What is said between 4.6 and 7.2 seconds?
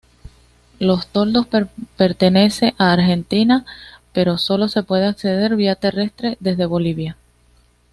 se puede acceder via terrestre desde Bolivia.